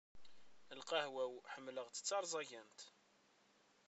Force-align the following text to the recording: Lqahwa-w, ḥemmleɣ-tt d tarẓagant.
Lqahwa-w, 0.79 1.33
ḥemmleɣ-tt 1.53 2.03
d 2.03 2.05
tarẓagant. 2.07 2.79